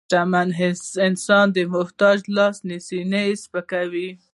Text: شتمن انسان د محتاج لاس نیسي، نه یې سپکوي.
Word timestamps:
شتمن 0.09 0.49
انسان 1.07 1.45
د 1.55 1.57
محتاج 1.73 2.17
لاس 2.35 2.57
نیسي، 2.67 2.99
نه 3.11 3.19
یې 3.25 3.33
سپکوي. 3.43 4.09